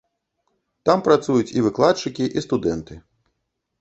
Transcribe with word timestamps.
Там 0.89 1.03
працуюць 1.09 1.53
і 1.57 1.63
выкладчыкі, 1.67 2.31
і 2.37 2.47
студэнты. 2.49 2.93